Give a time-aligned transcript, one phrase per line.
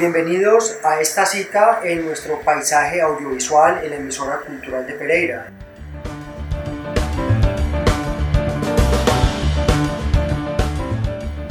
[0.00, 5.52] Bienvenidos a esta cita en nuestro paisaje audiovisual en la emisora cultural de Pereira.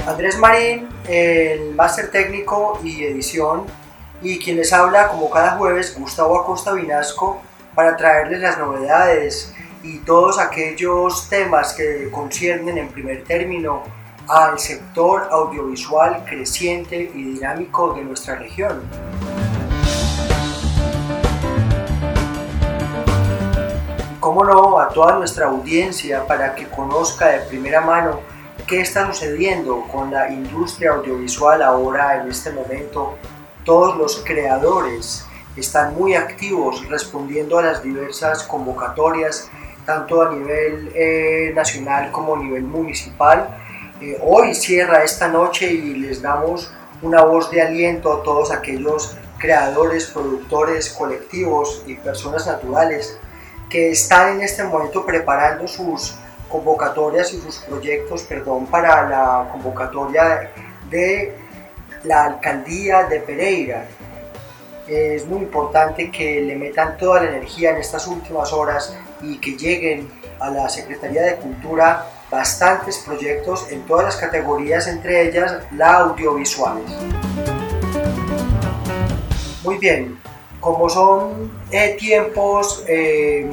[0.07, 3.67] Andrés Marín, el máster técnico y edición,
[4.19, 7.43] y quien les habla como cada jueves, Gustavo Acosta Vinasco,
[7.75, 13.83] para traerles las novedades y todos aquellos temas que conciernen en primer término
[14.29, 18.83] al sector audiovisual creciente y dinámico de nuestra región.
[24.19, 28.19] Cómo no, a toda nuestra audiencia para que conozca de primera mano
[28.67, 33.15] qué está sucediendo con la industria audiovisual ahora en este momento.
[33.65, 39.49] Todos los creadores están muy activos respondiendo a las diversas convocatorias,
[39.87, 43.57] tanto a nivel eh, nacional como a nivel municipal
[44.01, 49.17] eh, hoy cierra esta noche y les damos una voz de aliento a todos aquellos
[49.37, 53.17] creadores, productores, colectivos y personas naturales
[53.69, 56.15] que están en este momento preparando sus
[56.49, 60.51] convocatorias y sus proyectos, perdón, para la convocatoria
[60.89, 61.35] de
[62.03, 63.85] la alcaldía de Pereira.
[64.87, 69.57] Es muy importante que le metan toda la energía en estas últimas horas y que
[69.57, 75.97] lleguen a la Secretaría de Cultura bastantes proyectos en todas las categorías, entre ellas la
[75.97, 76.91] audiovisuales.
[79.63, 80.19] Muy bien,
[80.59, 83.49] como son eh, tiempos eh,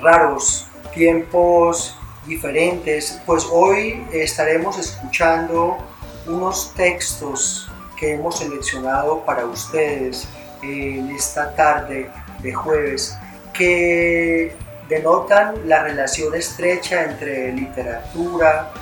[0.00, 5.78] raros, tiempos diferentes, pues hoy estaremos escuchando
[6.26, 10.28] unos textos que hemos seleccionado para ustedes
[10.62, 12.10] en esta tarde
[12.42, 13.16] de jueves
[13.52, 14.54] que
[14.90, 18.72] denotan la relación estrecha entre literatura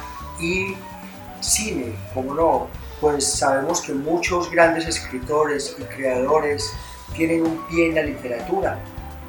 [0.40, 0.74] y
[1.40, 2.66] cine, como no,
[3.00, 6.72] pues sabemos que muchos grandes escritores y creadores
[7.14, 8.78] tienen un pie en la literatura,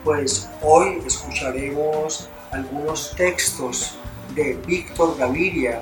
[0.04, 4.00] pues hoy escucharemos algunos textos
[4.34, 5.82] de Víctor Gaviria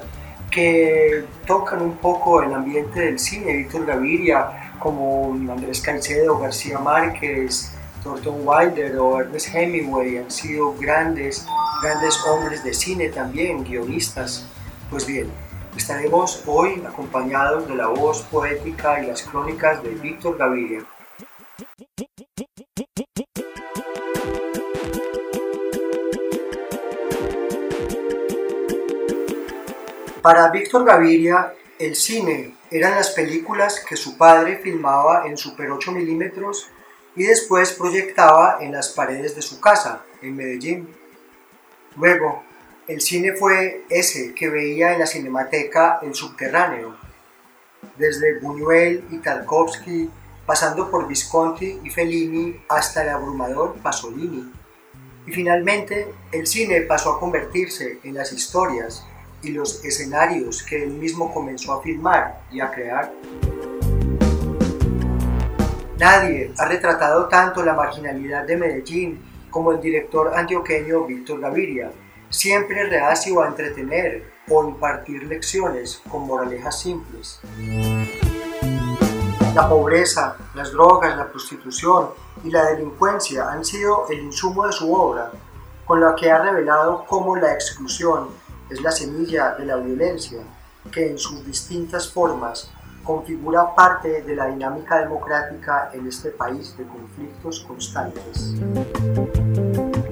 [0.50, 3.54] que tocan un poco el ambiente del cine.
[3.54, 7.77] Víctor Gaviria, como Andrés Caicedo, García Márquez,
[8.08, 11.46] Thornton Wilder o Ernest Hemingway han sido grandes,
[11.84, 14.46] grandes hombres de cine también, guionistas.
[14.90, 15.30] Pues bien,
[15.76, 20.86] estaremos hoy acompañados de la voz poética y las crónicas de Víctor Gaviria.
[30.22, 35.92] Para Víctor Gaviria, el cine eran las películas que su padre filmaba en Super 8
[35.92, 36.70] milímetros
[37.18, 40.88] y después proyectaba en las paredes de su casa, en Medellín.
[41.96, 42.44] Luego,
[42.88, 46.96] el cine fue ese que veía en la cinemateca El Subterráneo,
[47.98, 50.10] desde Buñuel y Tarkovsky,
[50.46, 54.54] pasando por Visconti y Fellini hasta el abrumador Pasolini.
[55.26, 59.04] Y finalmente, el cine pasó a convertirse en las historias
[59.42, 63.12] y los escenarios que él mismo comenzó a filmar y a crear.
[66.00, 69.20] Nadie ha retratado tanto la marginalidad de Medellín
[69.50, 71.92] como el director antioqueño Víctor Gaviria,
[72.30, 77.40] siempre reacio a entretener o impartir lecciones con moralejas simples.
[79.56, 82.10] La pobreza, las drogas, la prostitución
[82.44, 85.32] y la delincuencia han sido el insumo de su obra,
[85.84, 88.28] con la que ha revelado cómo la exclusión
[88.70, 90.42] es la semilla de la violencia,
[90.92, 92.72] que en sus distintas formas
[93.08, 98.54] configura parte de la dinámica democrática en este país de conflictos constantes.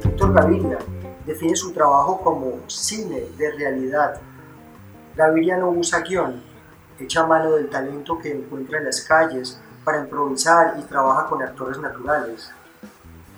[0.01, 0.77] Víctor Gaviria
[1.25, 4.21] define su trabajo como cine de realidad.
[5.13, 6.41] Gaviria no usa guion,
[6.97, 11.77] echa mano del talento que encuentra en las calles para improvisar y trabaja con actores
[11.77, 12.49] naturales.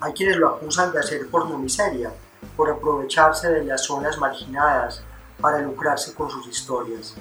[0.01, 2.11] Hay quienes lo acusan de hacer pornomiseria,
[2.55, 5.01] por aprovecharse de las zonas marginadas
[5.41, 7.15] para lucrarse con sus historias.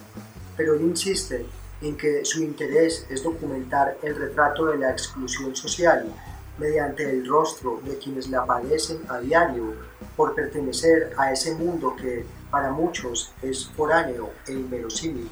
[0.54, 1.46] Pero él insiste
[1.80, 6.06] en que su interés es documentar el retrato de la exclusión social
[6.58, 9.74] mediante el rostro de quienes la padecen a diario
[10.16, 15.28] por pertenecer a ese mundo que para muchos es foráneo e inverosímil.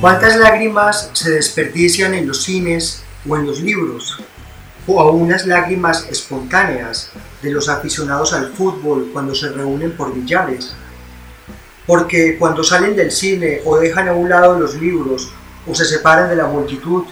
[0.00, 4.18] ¿Cuántas lágrimas se desperdician en los cines o en los libros?
[4.86, 7.10] O aún unas lágrimas espontáneas
[7.42, 10.72] de los aficionados al fútbol cuando se reúnen por billares.
[11.86, 15.30] Porque cuando salen del cine o dejan a un lado los libros
[15.66, 17.04] o se separan de la multitud,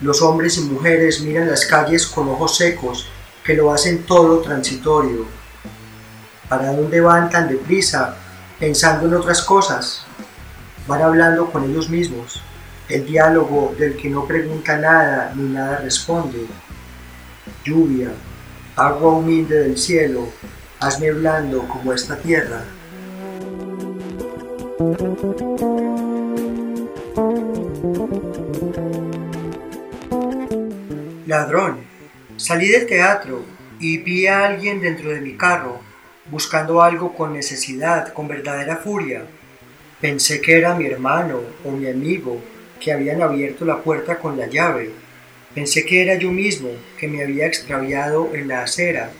[0.00, 3.08] los hombres y mujeres miran las calles con ojos secos
[3.44, 5.26] que lo hacen todo transitorio.
[6.48, 8.16] ¿Para dónde van tan deprisa
[8.58, 10.06] pensando en otras cosas?
[10.86, 12.40] Van hablando con ellos mismos,
[12.88, 16.46] el diálogo del que no pregunta nada ni nada responde.
[17.64, 18.10] Lluvia,
[18.76, 20.28] agua humilde del cielo,
[20.80, 22.64] hazme blando como esta tierra.
[31.26, 31.78] Ladrón,
[32.36, 33.42] salí del teatro
[33.78, 35.80] y vi a alguien dentro de mi carro,
[36.30, 39.24] buscando algo con necesidad, con verdadera furia
[40.02, 42.40] Pensé que era mi hermano o mi amigo
[42.80, 44.90] que habían abierto la puerta con la llave.
[45.54, 49.12] Pensé que era yo mismo que me había extraviado en la acera,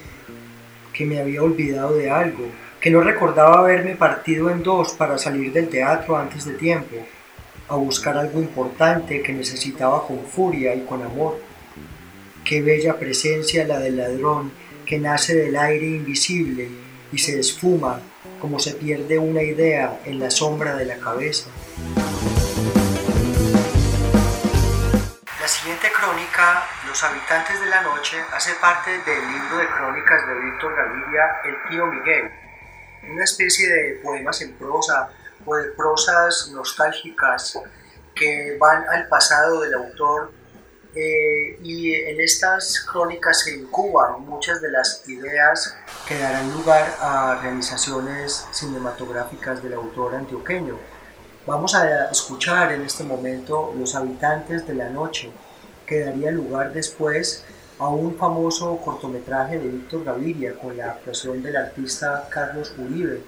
[0.93, 2.47] que me había olvidado de algo,
[2.81, 6.97] que no recordaba haberme partido en dos para salir del teatro antes de tiempo,
[7.69, 11.39] a buscar algo importante que necesitaba con furia y con amor.
[12.45, 14.51] Qué bella presencia la del ladrón
[14.85, 16.67] que nace del aire invisible
[17.13, 18.01] y se esfuma
[18.43, 21.49] como se pierde una idea en la sombra de la cabeza.
[25.41, 30.35] La siguiente crónica, Los habitantes de la noche, hace parte del libro de crónicas de
[30.41, 32.33] Víctor Gaviria, El tío Miguel,
[33.13, 35.11] una especie de poemas en prosa
[35.47, 37.61] o de prosas nostálgicas
[38.13, 40.33] que van al pasado del autor
[40.95, 45.75] eh, y en estas crónicas se incuban muchas de las ideas
[46.07, 50.77] que darán lugar a realizaciones cinematográficas del autor antioqueño.
[51.47, 55.31] Vamos a escuchar en este momento Los habitantes de la noche,
[55.87, 57.45] que daría lugar después
[57.79, 63.23] a un famoso cortometraje de Víctor Gaviria con la actuación del artista Carlos Uribe,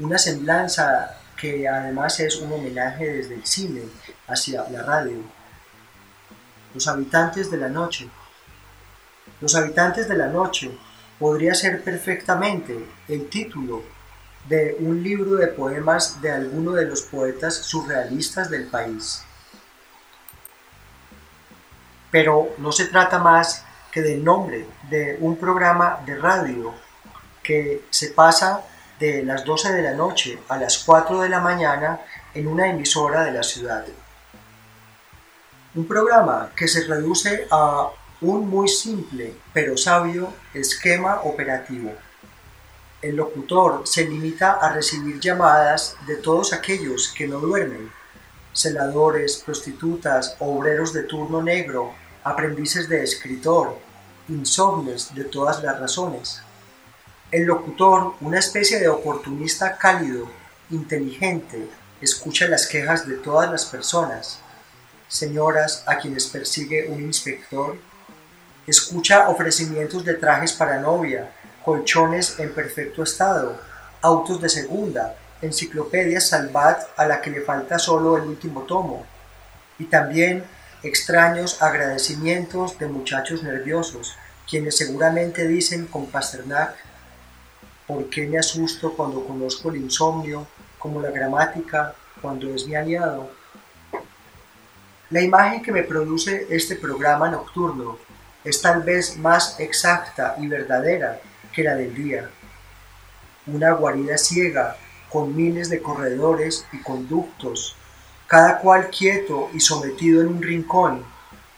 [0.00, 3.82] una semblanza que además es un homenaje desde el cine
[4.26, 5.41] hacia la radio.
[6.74, 8.08] Los habitantes de la noche.
[9.40, 10.70] Los habitantes de la noche
[11.18, 13.82] podría ser perfectamente el título
[14.48, 19.22] de un libro de poemas de alguno de los poetas surrealistas del país.
[22.10, 26.74] Pero no se trata más que del nombre de un programa de radio
[27.42, 28.62] que se pasa
[28.98, 32.00] de las 12 de la noche a las 4 de la mañana
[32.34, 33.84] en una emisora de la ciudad.
[35.74, 37.88] Un programa que se reduce a
[38.20, 41.94] un muy simple pero sabio esquema operativo.
[43.00, 47.90] El locutor se limita a recibir llamadas de todos aquellos que no duermen,
[48.52, 53.78] celadores, prostitutas, obreros de turno negro, aprendices de escritor,
[54.28, 56.42] insomnes de todas las razones.
[57.30, 60.28] El locutor, una especie de oportunista cálido,
[60.68, 61.66] inteligente,
[62.02, 64.38] escucha las quejas de todas las personas,
[65.12, 67.76] señoras a quienes persigue un inspector,
[68.66, 71.30] escucha ofrecimientos de trajes para novia,
[71.62, 73.60] colchones en perfecto estado,
[74.00, 79.04] autos de segunda, enciclopedias Salvat a la que le falta solo el último tomo,
[79.78, 80.44] y también
[80.82, 84.16] extraños agradecimientos de muchachos nerviosos,
[84.48, 86.74] quienes seguramente dicen con Pasternak,
[87.86, 90.46] ¿por qué me asusto cuando conozco el insomnio,
[90.78, 93.41] como la gramática, cuando es mi aliado?
[95.12, 97.98] La imagen que me produce este programa nocturno
[98.44, 101.20] es tal vez más exacta y verdadera
[101.52, 102.30] que la del día.
[103.46, 104.78] Una guarida ciega
[105.10, 107.76] con miles de corredores y conductos,
[108.26, 111.04] cada cual quieto y sometido en un rincón,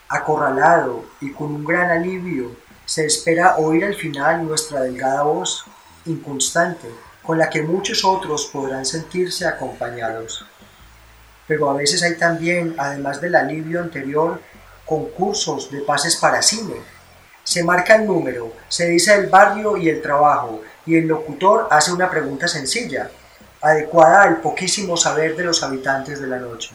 [0.08, 5.64] acorralado y con un gran alivio, se espera oír al final nuestra delgada voz,
[6.06, 6.88] inconstante,
[7.22, 10.44] con la que muchos otros podrán sentirse acompañados
[11.46, 14.40] pero a veces hay también, además del alivio anterior,
[14.84, 16.74] concursos de pases para cine.
[17.42, 21.92] Se marca el número, se dice el barrio y el trabajo, y el locutor hace
[21.92, 23.10] una pregunta sencilla,
[23.60, 26.70] adecuada al poquísimo saber de los habitantes de la noche.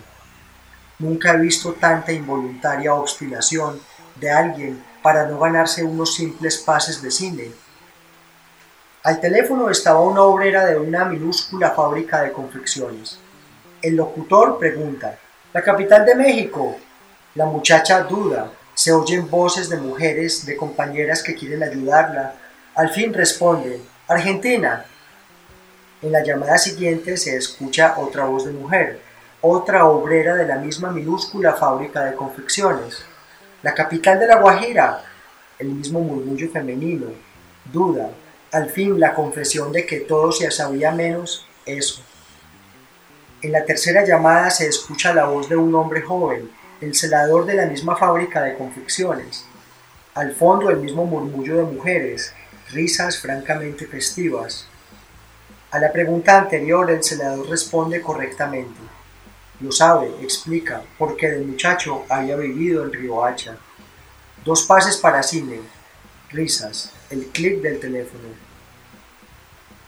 [0.99, 3.79] Nunca he visto tanta involuntaria obstinación
[4.15, 7.51] de alguien para no ganarse unos simples pases de cine.
[9.03, 13.17] Al teléfono estaba una obrera de una minúscula fábrica de confecciones.
[13.81, 15.17] El locutor pregunta,
[15.53, 16.75] ¿la capital de México?
[17.35, 22.35] La muchacha duda, se oyen voces de mujeres, de compañeras que quieren ayudarla.
[22.75, 24.85] Al fin responde, Argentina.
[26.01, 28.99] En la llamada siguiente se escucha otra voz de mujer,
[29.39, 33.01] otra obrera de la misma minúscula fábrica de confecciones.
[33.63, 35.03] La capital de la Guajira,
[35.57, 37.07] el mismo murmullo femenino,
[37.71, 38.09] duda,
[38.51, 42.01] al fin la confesión de que todo se sabía menos eso.
[43.41, 47.53] En la tercera llamada se escucha la voz de un hombre joven, el celador de
[47.53, 49.45] la misma fábrica de confecciones.
[50.13, 52.33] Al fondo el mismo murmullo de mujeres,
[52.71, 54.67] risas francamente festivas.
[55.71, 58.81] A la pregunta anterior el celador responde correctamente.
[59.61, 63.55] Lo sabe, explica, porque de muchacho había vivido en Riohacha.
[64.43, 65.61] Dos pases para cine,
[66.29, 68.27] risas, el clic del teléfono.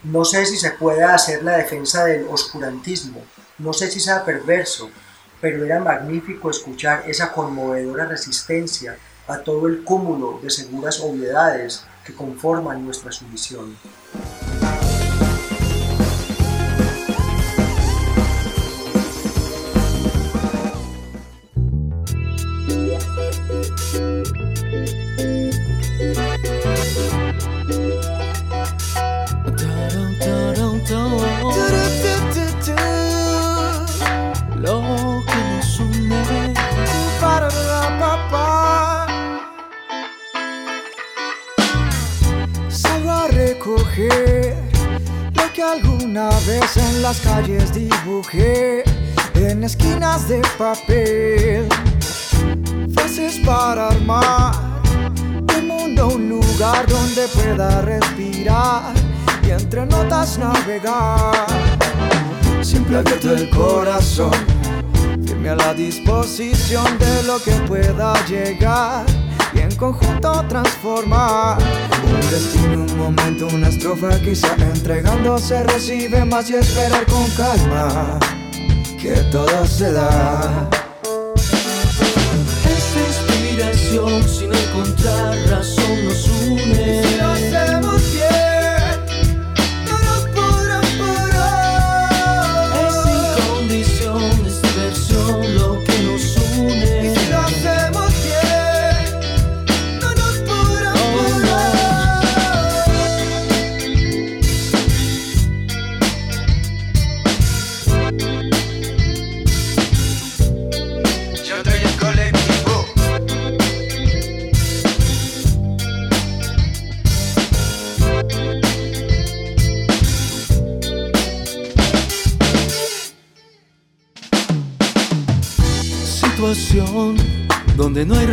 [0.04, 3.22] No sé si se puede hacer la defensa del oscurantismo,
[3.62, 4.90] no sé si sea perverso,
[5.40, 12.14] pero era magnífico escuchar esa conmovedora resistencia a todo el cúmulo de seguras obviedades que
[12.14, 13.78] conforman nuestra sumisión.
[43.64, 48.84] Lo que alguna vez en las calles dibujé
[49.36, 51.68] en esquinas de papel.
[52.96, 54.56] Frases para armar
[55.58, 58.94] un mundo, un lugar donde pueda respirar
[59.44, 61.46] y entre notas navegar.
[62.62, 64.34] Siempre abierto el corazón,
[65.24, 69.06] firme a la disposición de lo que pueda llegar
[69.82, 71.58] conjunto transformar
[72.04, 78.20] un destino, un momento, una estrofa quizá entregándose recibe más y esperar con calma
[79.02, 80.70] que todo se da.
[82.64, 86.28] Esta inspiración sin encontrar razón nos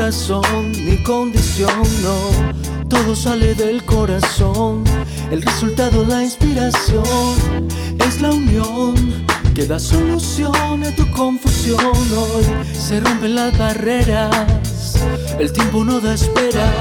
[0.08, 2.88] ni condición, no.
[2.88, 4.82] Todo sale del corazón.
[5.30, 7.68] El resultado, la inspiración,
[8.06, 8.94] es la unión
[9.54, 11.78] que da solución a tu confusión.
[11.84, 14.98] Hoy se rompen las barreras,
[15.38, 16.72] el tiempo no da espera.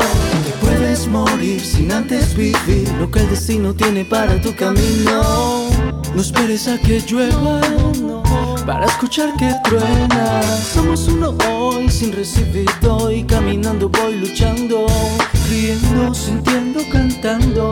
[0.46, 5.68] Que puedes morir sin antes vivir lo que el destino tiene para tu camino.
[6.16, 7.60] No esperes a que llueva,
[8.68, 10.42] para escuchar que truena.
[10.74, 14.86] Somos uno hoy sin recibir doy, caminando voy luchando,
[15.50, 17.72] riendo, sintiendo, cantando.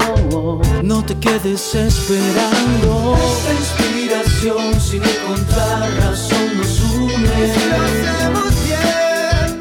[0.81, 3.17] No te quedes esperando.
[3.17, 7.53] Esta inspiración sin encontrar razón nos une.
[7.53, 9.59] Si lo hacemos bien,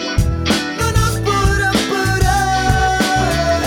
[0.79, 1.15] no nos.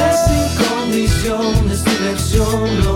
[0.08, 2.87] Es sin condiciones, diversión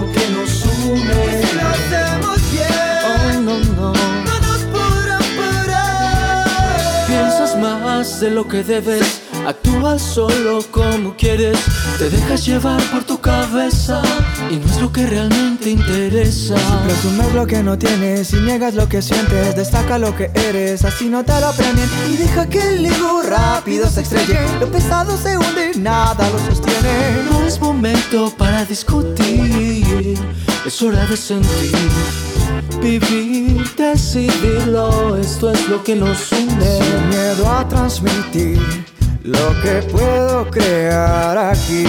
[8.21, 11.57] de lo que debes, actúas solo como quieres,
[11.97, 13.99] te dejas llevar por tu cabeza
[14.51, 16.55] y no es lo que realmente interesa.
[16.85, 19.55] Presumes lo que no tienes y niegas lo que sientes.
[19.55, 21.89] Destaca lo que eres, así no te lo premien.
[22.13, 24.39] Y deja que el ego rápido se estrelle.
[24.59, 27.23] Lo pesado se hunde, nada lo sostiene.
[27.27, 30.15] No es momento para discutir,
[30.63, 31.75] es hora de sentir,
[32.81, 37.07] vivir, decidirlo, esto es lo que nos Sin une.
[37.09, 38.59] miedo a transmitir
[39.23, 41.85] lo que puedo crear aquí.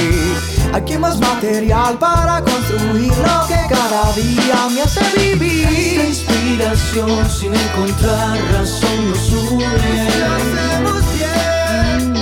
[0.72, 6.00] Aquí más material para construir lo que cada día me hace Esta vivir.
[6.09, 9.64] inspiración sin encontrar razón nos Si lo une.
[10.37, 12.12] hacemos bien,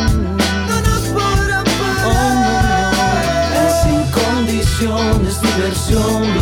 [0.69, 2.93] no nos podrán parar.
[3.67, 6.40] Es sin condiciones, diversión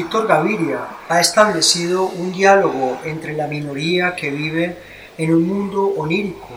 [0.00, 4.78] Víctor Gaviria ha establecido un diálogo entre la minoría que vive
[5.18, 6.48] en un mundo onírico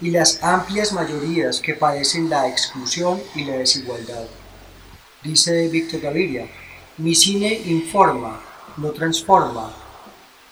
[0.00, 4.24] y las amplias mayorías que padecen la exclusión y la desigualdad.
[5.22, 6.48] Dice Víctor Gaviria,
[6.96, 8.40] mi cine informa,
[8.78, 9.72] no transforma.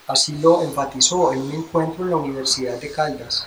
[0.06, 3.44] Así lo enfatizó en un encuentro en la Universidad de Caldas.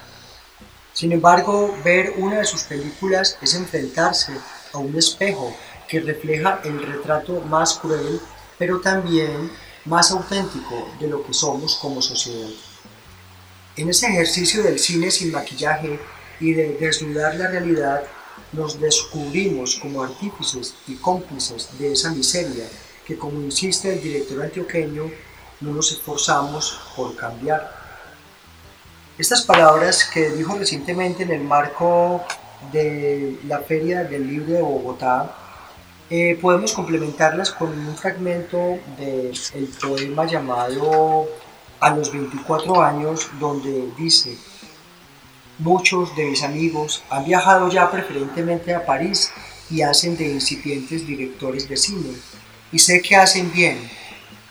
[0.92, 4.34] Sin embargo, ver una de sus películas es enfrentarse
[4.74, 5.56] a un espejo
[5.88, 8.20] que refleja el retrato más cruel,
[8.60, 9.50] pero también
[9.86, 12.50] más auténtico de lo que somos como sociedad.
[13.78, 16.00] En ese ejercicio del cine sin maquillaje
[16.40, 18.04] y de desnudar la realidad,
[18.52, 22.66] nos descubrimos como artífices y cómplices de esa miseria
[23.06, 25.10] que, como insiste el director antioqueño,
[25.62, 27.78] no nos esforzamos por cambiar.
[29.18, 32.24] Estas palabras que dijo recientemente en el marco
[32.72, 35.49] de la Feria del Libro de Bogotá,
[36.10, 41.28] eh, podemos complementarlas con un fragmento del poema llamado
[41.80, 44.36] A los 24 años, donde dice,
[45.60, 49.32] muchos de mis amigos han viajado ya preferentemente a París
[49.70, 52.10] y hacen de incipientes directores de cine,
[52.72, 53.78] y sé que hacen bien,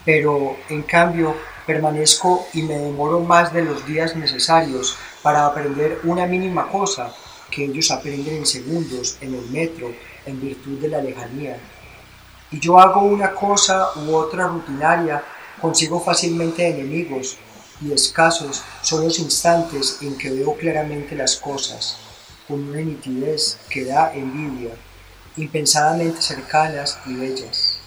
[0.05, 1.35] pero en cambio
[1.67, 7.13] permanezco y me demoro más de los días necesarios para aprender una mínima cosa
[7.51, 9.93] que ellos aprenden en segundos en el metro
[10.29, 11.59] en virtud de la lejanía.
[12.51, 15.23] Y yo hago una cosa u otra rutinaria,
[15.61, 17.37] consigo fácilmente enemigos,
[17.81, 21.99] y escasos son los instantes en que veo claramente las cosas,
[22.47, 24.71] con una nitidez que da envidia,
[25.37, 27.79] impensadamente cercanas y bellas.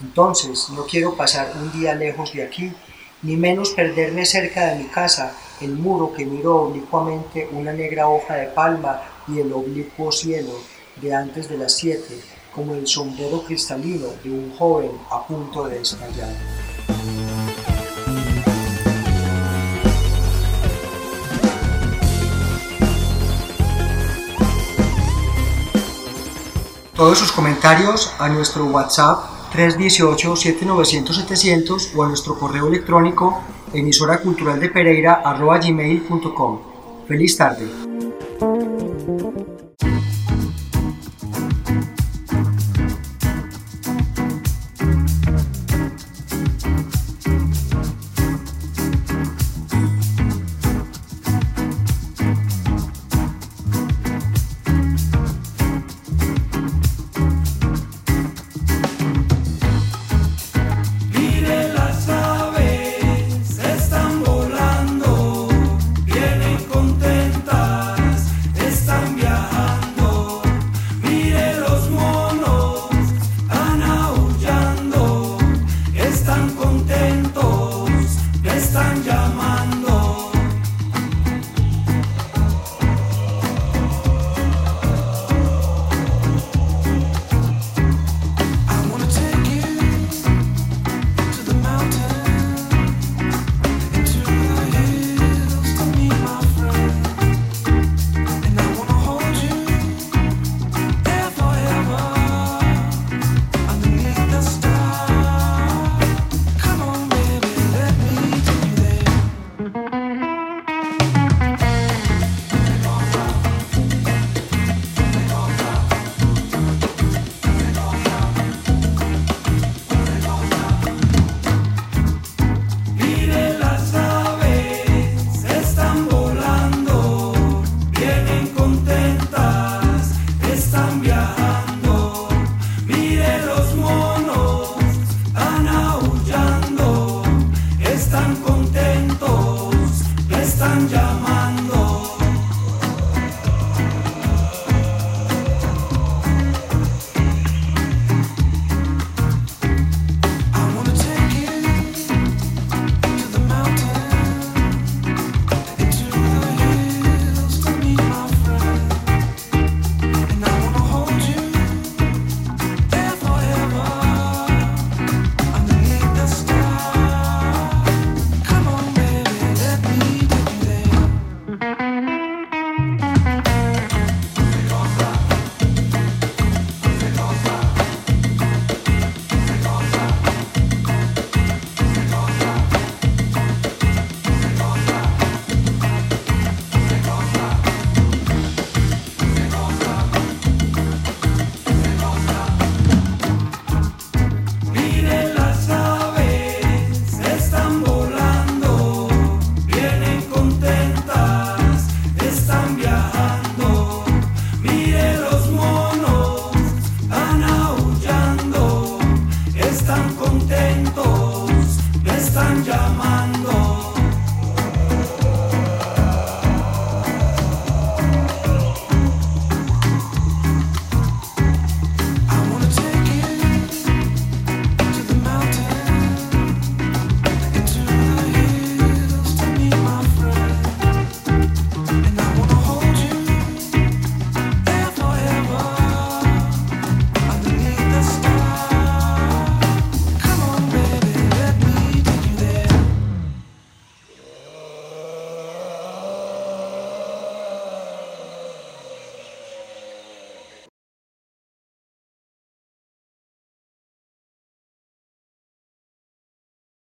[0.00, 2.72] Entonces no quiero pasar un día lejos de aquí,
[3.22, 8.34] ni menos perderme cerca de mi casa, el muro que miró oblicuamente una negra hoja
[8.34, 10.52] de palma y el oblicuo cielo
[11.00, 12.18] de antes de las siete,
[12.54, 16.32] como el sombrero cristalino de un joven a punto de estallar.
[26.94, 33.40] Todos sus comentarios a nuestro WhatsApp 318-7900-700 o a nuestro correo electrónico
[33.72, 35.22] emisora cultural de Pereira
[37.06, 37.87] Feliz tarde.